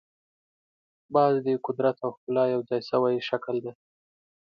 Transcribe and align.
باز 1.13 1.33
د 1.45 1.47
قدرت 1.65 1.97
او 2.05 2.11
ښکلا 2.17 2.43
یو 2.53 2.61
ځای 2.69 2.81
شوی 2.89 3.15
شکل 3.29 3.55
دی 3.63 3.73